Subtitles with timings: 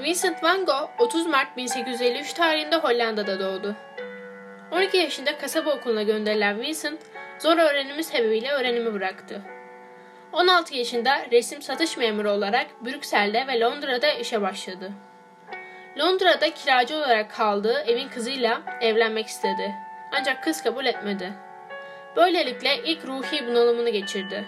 [0.00, 3.76] Vincent van Gogh 30 Mart 1853 tarihinde Hollanda'da doğdu.
[4.72, 7.00] 12 yaşında kasaba okuluna gönderilen Vincent,
[7.38, 9.42] zor öğrenimi sebebiyle öğrenimi bıraktı.
[10.32, 14.92] 16 yaşında resim satış memuru olarak Brüksel'de ve Londra'da işe başladı.
[15.98, 19.74] Londra'da kiracı olarak kaldığı evin kızıyla evlenmek istedi.
[20.12, 21.32] Ancak kız kabul etmedi.
[22.16, 24.44] Böylelikle ilk ruhi bunalımını geçirdi.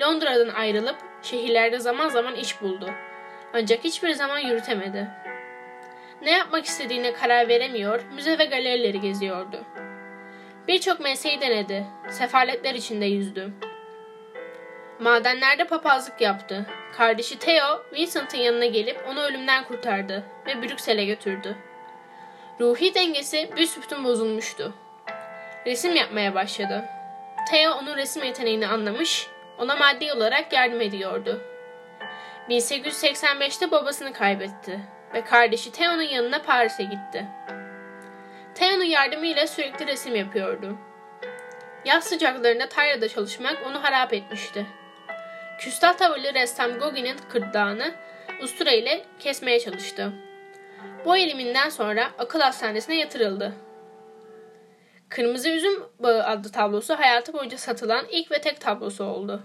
[0.00, 2.90] Londra'dan ayrılıp şehirlerde zaman zaman iş buldu.
[3.54, 5.08] Ancak hiçbir zaman yürütemedi.
[6.22, 9.64] Ne yapmak istediğine karar veremiyor, müze ve galerileri geziyordu.
[10.68, 13.52] Birçok mesleği denedi, sefaletler içinde yüzdü.
[15.00, 16.66] Madenlerde papazlık yaptı.
[16.96, 21.56] Kardeşi Theo, Vincent'ın yanına gelip onu ölümden kurtardı ve Brüksel'e götürdü.
[22.60, 24.74] Ruhi dengesi büsbütün bozulmuştu.
[25.66, 26.84] Resim yapmaya başladı.
[27.50, 29.26] Theo onun resim yeteneğini anlamış,
[29.58, 31.40] ona maddi olarak yardım ediyordu.
[32.48, 34.80] 1885'te babasını kaybetti
[35.14, 37.26] ve kardeşi Theo'nun yanına Paris'e gitti.
[38.54, 40.78] Theo'nun yardımıyla sürekli resim yapıyordu.
[41.84, 44.66] Yaz sıcaklarında tarlada çalışmak onu harap etmişti.
[45.58, 47.94] Küstah tavırlı ressam Gogin'in kırtlağını
[48.42, 50.12] ustura ile kesmeye çalıştı.
[51.04, 53.52] Bu eliminden sonra akıl hastanesine yatırıldı.
[55.08, 59.42] Kırmızı Üzüm Bağı adlı tablosu hayatı boyunca satılan ilk ve tek tablosu oldu.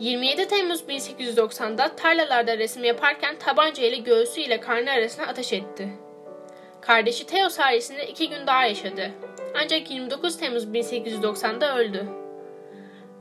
[0.00, 5.88] 27 Temmuz 1890'da tarlalarda resim yaparken tabanca ile göğsü ile karnı arasına ateş etti.
[6.80, 9.10] Kardeşi Theo sayesinde iki gün daha yaşadı.
[9.62, 12.06] Ancak 29 Temmuz 1890'da öldü.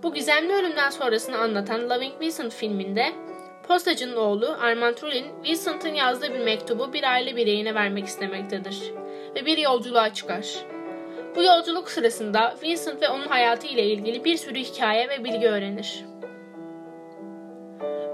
[0.03, 3.14] Bu gizemli ölümden sonrasını anlatan Loving Vincent filminde
[3.67, 8.78] postacının oğlu Armand Trulin, Vincent'ın yazdığı bir mektubu bir aile bireyine vermek istemektedir
[9.36, 10.45] ve bir yolculuğa çıkar.
[11.36, 16.05] Bu yolculuk sırasında Vincent ve onun hayatı ile ilgili bir sürü hikaye ve bilgi öğrenir.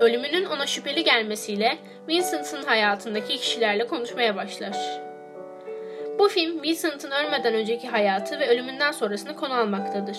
[0.04, 1.78] Ölümünün ona şüpheli gelmesiyle
[2.08, 5.02] Vincent'ın hayatındaki kişilerle konuşmaya başlar.
[6.20, 10.18] Bu film Vincent'ın ölmeden önceki hayatı ve ölümünden sonrasını konu almaktadır.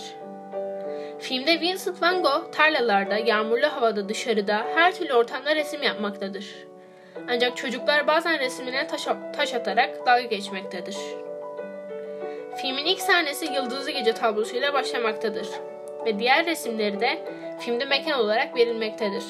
[1.19, 6.47] Filmde Vincent van Gogh tarlalarda, yağmurlu havada, dışarıda, her türlü ortamda resim yapmaktadır.
[7.28, 10.97] Ancak çocuklar bazen resimine taş, taş atarak dalga geçmektedir.
[12.56, 15.49] Filmin ilk sahnesi Yıldızlı Gece tablosuyla başlamaktadır
[16.06, 17.19] ve diğer resimleri de
[17.61, 19.25] filmde mekan olarak verilmektedir.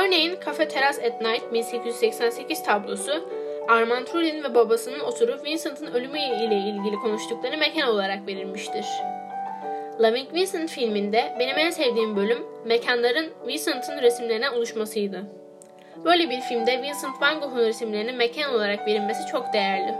[0.00, 3.28] Örneğin Cafe Teras at Night 1888 tablosu
[3.68, 8.86] Armand Trulin ve babasının oturup Vincent'ın ölümü ile ilgili konuştukları mekan olarak verilmiştir.
[10.00, 15.22] Loving Vincent filminde benim en sevdiğim bölüm mekanların Vincent'ın resimlerine oluşmasıydı.
[16.04, 19.94] Böyle bir filmde Vincent van Gogh'un resimlerinin mekan olarak verilmesi çok değerli.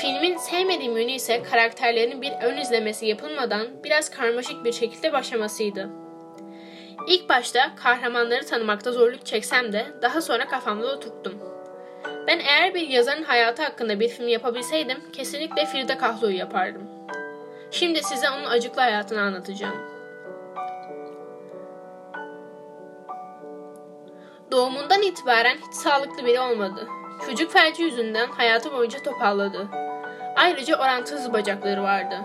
[0.00, 6.01] Filmin sevmediğim yönü ise karakterlerin bir ön izlemesi yapılmadan biraz karmaşık bir şekilde başlamasıydı.
[7.08, 11.34] İlk başta kahramanları tanımakta zorluk çeksem de daha sonra kafamda oturttum.
[12.26, 16.82] Ben eğer bir yazarın hayatı hakkında bir film yapabilseydim kesinlikle Frida Kahlo'yu yapardım.
[17.70, 19.76] Şimdi size onun acıklı hayatını anlatacağım.
[24.52, 26.86] Doğumundan itibaren hiç sağlıklı biri olmadı.
[27.26, 29.68] Çocuk felci yüzünden hayatı boyunca topalladı.
[30.36, 32.16] Ayrıca orantısız bacakları vardı.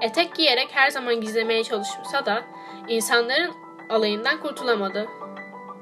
[0.00, 2.42] Etek giyerek her zaman gizlemeye çalışsa da
[2.88, 3.50] insanların
[3.90, 5.06] alayından kurtulamadı.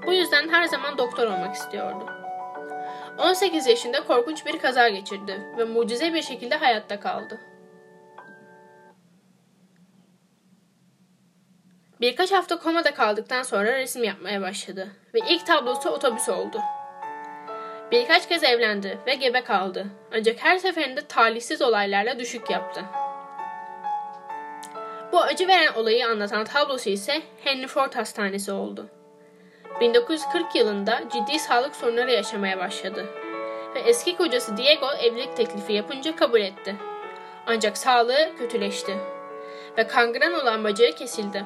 [0.07, 2.07] Bu yüzden her zaman doktor olmak istiyordu.
[3.19, 7.41] 18 yaşında korkunç bir kaza geçirdi ve mucize bir şekilde hayatta kaldı.
[12.01, 16.61] Birkaç hafta komada kaldıktan sonra resim yapmaya başladı ve ilk tablosu otobüs oldu.
[17.91, 19.87] Birkaç kez evlendi ve gebe kaldı.
[20.13, 22.85] Ancak her seferinde talihsiz olaylarla düşük yaptı.
[25.13, 28.87] Bu acı veren olayı anlatan tablosu ise Henry Ford Hastanesi oldu.
[29.81, 33.07] 1940 yılında ciddi sağlık sorunları yaşamaya başladı
[33.75, 36.77] ve eski kocası Diego evlilik teklifi yapınca kabul etti.
[37.47, 38.97] Ancak sağlığı kötüleşti
[39.79, 41.45] ve kangren olan bacağı kesildi.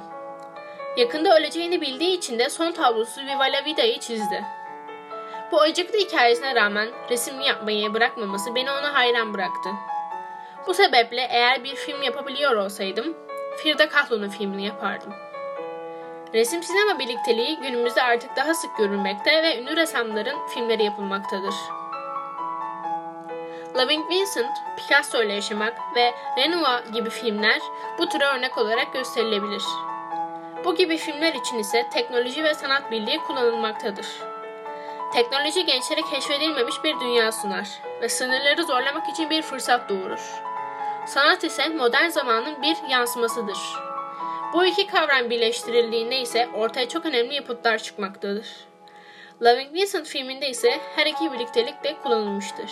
[0.97, 4.45] Yakında öleceğini bildiği için de son tablosu Viva la Vida'yı çizdi.
[5.53, 9.69] Bu acıklı hikayesine rağmen resim yapmayı bırakmaması beni ona hayran bıraktı.
[10.67, 13.17] Bu sebeple eğer bir film yapabiliyor olsaydım
[13.57, 15.13] Frida Kahlo'nun filmini yapardım.
[16.35, 21.55] Resim sinema birlikteliği günümüzde artık daha sık görülmekte ve ünlü ressamların filmleri yapılmaktadır.
[23.77, 27.61] Loving Vincent, Picasso ile yaşamak ve Renoir gibi filmler
[27.99, 29.63] bu türe örnek olarak gösterilebilir.
[30.65, 34.07] Bu gibi filmler için ise teknoloji ve sanat birliği kullanılmaktadır.
[35.13, 37.69] Teknoloji gençlere keşfedilmemiş bir dünya sunar
[38.03, 40.52] ve sınırları zorlamak için bir fırsat doğurur.
[41.07, 43.59] Sanat ise modern zamanın bir yansımasıdır.
[44.53, 48.47] Bu iki kavram birleştirildiğinde ise ortaya çok önemli yapıtlar çıkmaktadır.
[49.43, 52.71] Loving Vincent filminde ise her iki birliktelik de kullanılmıştır.